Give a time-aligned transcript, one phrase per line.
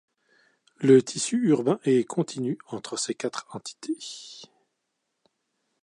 [0.79, 3.99] Le tissu urbain est continu entre ces quatre entités.